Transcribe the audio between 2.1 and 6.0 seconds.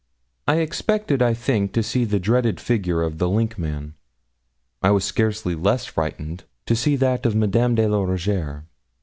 dreaded figure of the linkman. I was scarcely less